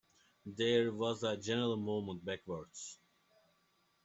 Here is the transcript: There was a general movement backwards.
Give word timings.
There 0.47 0.91
was 0.91 1.21
a 1.21 1.37
general 1.37 1.77
movement 1.77 2.25
backwards. 2.25 2.97